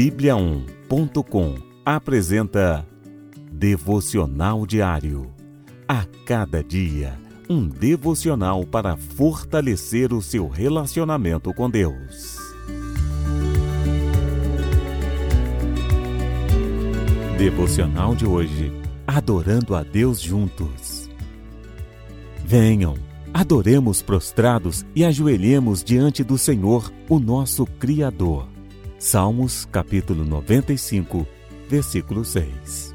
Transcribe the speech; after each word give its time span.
Bíblia1.com 0.00 1.56
apresenta 1.84 2.88
Devocional 3.52 4.64
Diário. 4.64 5.30
A 5.86 6.06
cada 6.24 6.64
dia, 6.64 7.20
um 7.50 7.68
devocional 7.68 8.64
para 8.64 8.96
fortalecer 8.96 10.14
o 10.14 10.22
seu 10.22 10.48
relacionamento 10.48 11.52
com 11.52 11.68
Deus. 11.68 12.38
Devocional 17.36 18.14
de 18.14 18.26
hoje. 18.26 18.72
Adorando 19.06 19.74
a 19.74 19.82
Deus 19.82 20.18
juntos. 20.18 21.10
Venham, 22.42 22.94
adoremos 23.34 24.00
prostrados 24.00 24.82
e 24.96 25.04
ajoelhemos 25.04 25.84
diante 25.84 26.24
do 26.24 26.38
Senhor, 26.38 26.90
o 27.06 27.18
nosso 27.18 27.66
Criador. 27.66 28.49
Salmos 29.00 29.64
capítulo 29.64 30.26
95, 30.26 31.26
versículo 31.70 32.22
6. 32.22 32.92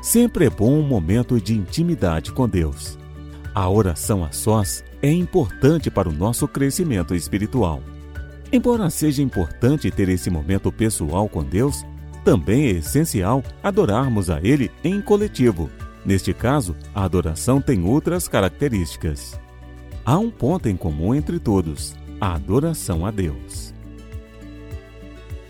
Sempre 0.00 0.44
é 0.44 0.50
bom 0.50 0.78
um 0.78 0.86
momento 0.86 1.40
de 1.40 1.52
intimidade 1.52 2.30
com 2.30 2.48
Deus. 2.48 2.96
A 3.52 3.68
oração 3.68 4.24
a 4.24 4.30
sós 4.30 4.84
é 5.02 5.10
importante 5.10 5.90
para 5.90 6.08
o 6.08 6.12
nosso 6.12 6.46
crescimento 6.46 7.12
espiritual. 7.12 7.82
Embora 8.52 8.88
seja 8.88 9.20
importante 9.20 9.90
ter 9.90 10.08
esse 10.10 10.30
momento 10.30 10.70
pessoal 10.70 11.28
com 11.28 11.42
Deus, 11.42 11.84
também 12.24 12.66
é 12.66 12.70
essencial 12.70 13.42
adorarmos 13.60 14.30
a 14.30 14.38
Ele 14.40 14.70
em 14.84 15.00
coletivo. 15.00 15.68
Neste 16.06 16.32
caso, 16.32 16.76
a 16.94 17.02
adoração 17.02 17.60
tem 17.60 17.84
outras 17.84 18.28
características. 18.28 19.40
Há 20.04 20.16
um 20.20 20.30
ponto 20.30 20.68
em 20.68 20.76
comum 20.76 21.16
entre 21.16 21.40
todos: 21.40 21.96
a 22.20 22.36
adoração 22.36 23.04
a 23.04 23.10
Deus. 23.10 23.76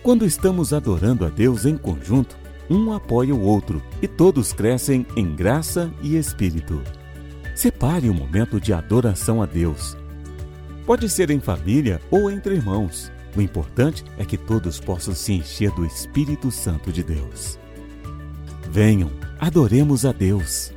Quando 0.08 0.24
estamos 0.24 0.72
adorando 0.72 1.26
a 1.26 1.28
Deus 1.28 1.66
em 1.66 1.76
conjunto, 1.76 2.34
um 2.70 2.94
apoia 2.94 3.34
o 3.34 3.42
outro 3.42 3.82
e 4.00 4.08
todos 4.08 4.54
crescem 4.54 5.06
em 5.14 5.36
graça 5.36 5.92
e 6.00 6.16
espírito. 6.16 6.80
Separe 7.54 8.08
um 8.08 8.14
momento 8.14 8.58
de 8.58 8.72
adoração 8.72 9.42
a 9.42 9.44
Deus. 9.44 9.98
Pode 10.86 11.10
ser 11.10 11.30
em 11.30 11.40
família 11.40 12.00
ou 12.10 12.30
entre 12.30 12.54
irmãos. 12.54 13.12
O 13.36 13.42
importante 13.42 14.02
é 14.16 14.24
que 14.24 14.38
todos 14.38 14.80
possam 14.80 15.14
se 15.14 15.34
encher 15.34 15.70
do 15.72 15.84
Espírito 15.84 16.50
Santo 16.50 16.90
de 16.90 17.02
Deus. 17.02 17.58
Venham, 18.70 19.10
adoremos 19.38 20.06
a 20.06 20.12
Deus. 20.12 20.72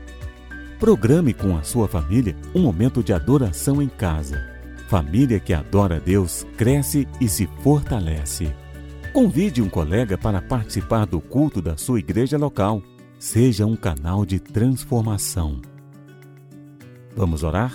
Programe 0.78 1.34
com 1.34 1.56
a 1.56 1.64
sua 1.64 1.88
família 1.88 2.36
um 2.54 2.60
momento 2.60 3.02
de 3.02 3.14
adoração 3.14 3.82
em 3.82 3.88
casa. 3.88 4.46
Família 4.90 5.40
que 5.40 5.54
adora 5.54 5.96
a 5.96 6.00
Deus 6.00 6.46
cresce 6.58 7.08
e 7.22 7.30
se 7.30 7.48
fortalece. 7.64 8.54
Convide 9.14 9.62
um 9.62 9.68
colega 9.68 10.18
para 10.18 10.42
participar 10.42 11.06
do 11.06 11.20
culto 11.20 11.62
da 11.62 11.76
sua 11.76 12.00
igreja 12.00 12.38
local. 12.38 12.82
Seja 13.20 13.66
um 13.66 13.76
canal 13.76 14.26
de 14.26 14.40
transformação. 14.40 15.62
Vamos 17.14 17.44
orar? 17.44 17.74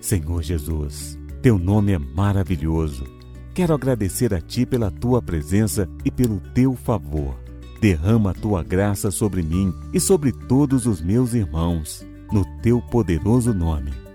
Senhor 0.00 0.44
Jesus, 0.44 1.18
teu 1.42 1.58
nome 1.58 1.90
é 1.90 1.98
maravilhoso. 1.98 3.04
Quero 3.52 3.74
agradecer 3.74 4.32
a 4.32 4.40
ti 4.40 4.64
pela 4.64 4.92
tua 4.92 5.20
presença 5.20 5.88
e 6.04 6.10
pelo 6.10 6.38
teu 6.54 6.74
favor. 6.74 7.36
Derrama 7.80 8.30
a 8.30 8.34
tua 8.34 8.62
graça 8.62 9.10
sobre 9.10 9.42
mim 9.42 9.74
e 9.92 9.98
sobre 9.98 10.30
todos 10.30 10.86
os 10.86 11.02
meus 11.02 11.34
irmãos, 11.34 12.06
no 12.30 12.44
teu 12.62 12.80
poderoso 12.80 13.52
nome. 13.52 14.05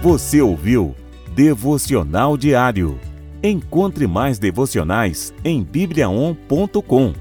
Você 0.00 0.40
ouviu 0.40 0.94
Devocional 1.34 2.36
Diário. 2.36 3.00
Encontre 3.42 4.06
mais 4.06 4.38
devocionais 4.38 5.34
em 5.44 5.62
bibliaon.com, 5.64 7.12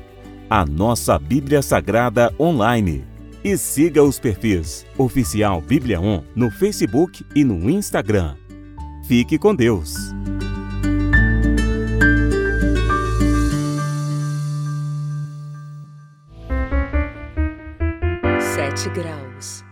a 0.47 0.63
nossa 0.63 1.17
Bíblia 1.17 1.63
Sagrada 1.63 2.31
online. 2.39 3.03
E 3.43 3.57
siga 3.57 4.03
os 4.03 4.19
perfis 4.19 4.85
Oficial 4.95 5.59
Bíblia 5.59 5.99
On 5.99 6.21
no 6.35 6.51
Facebook 6.51 7.25
e 7.35 7.43
no 7.43 7.67
Instagram. 7.67 8.35
Fique 9.07 9.39
com 9.39 9.55
Deus. 9.55 9.95
Sete 18.39 18.87
graus. 18.89 19.66